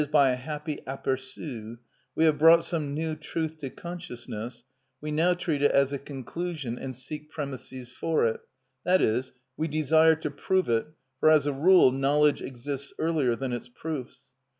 _,by 0.11 0.31
a 0.31 0.35
happy 0.35 0.81
apperçu, 0.87 1.77
we 2.15 2.23
have 2.25 2.39
brought 2.39 2.65
some 2.65 2.91
new 2.91 3.15
truth 3.15 3.59
to 3.59 3.69
consciousness, 3.69 4.63
we 4.99 5.11
now 5.11 5.35
treat 5.35 5.61
it 5.61 5.69
as 5.69 5.93
a 5.93 5.99
conclusion 5.99 6.79
and 6.79 6.95
seek 6.95 7.29
premisses 7.29 7.91
for 7.91 8.25
it, 8.25 8.39
that 8.83 8.99
is, 8.99 9.31
we 9.55 9.67
desire 9.67 10.15
to 10.15 10.31
prove 10.31 10.67
it, 10.67 10.87
for 11.19 11.29
as 11.29 11.45
a 11.45 11.53
rule 11.53 11.91
knowledge 11.91 12.41
exists 12.41 12.91
earlier 12.97 13.35
than 13.35 13.53
its 13.53 13.69
proofs. 13.69 14.31